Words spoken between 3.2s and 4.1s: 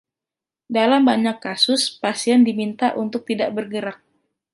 tidak bergerak.